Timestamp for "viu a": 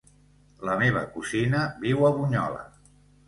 1.85-2.13